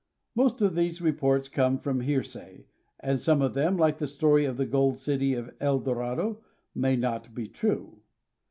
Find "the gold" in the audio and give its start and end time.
4.57-4.97